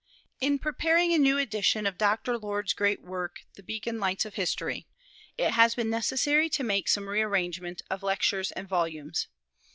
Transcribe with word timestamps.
In 0.39 0.57
preparing 0.57 1.13
a 1.13 1.19
new 1.19 1.37
edition 1.37 1.85
of 1.85 1.95
Dr. 1.95 2.35
Lord's 2.35 2.73
great 2.73 3.03
work, 3.03 3.41
the 3.53 3.61
"Beacon 3.61 3.99
Lights 3.99 4.25
of 4.25 4.33
History," 4.33 4.87
it 5.37 5.51
has 5.51 5.75
been 5.75 5.91
necessary 5.91 6.49
to 6.49 6.63
make 6.63 6.87
some 6.89 7.07
rearrangement 7.07 7.83
of 7.87 8.01
lectures 8.01 8.51
and 8.51 8.67
volumes. 8.67 9.27